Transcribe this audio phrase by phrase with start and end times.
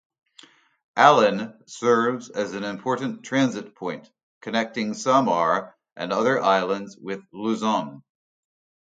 [0.97, 4.09] Allen serves as an important transit point,
[4.41, 8.01] connecting Samar and other islands with Luzon.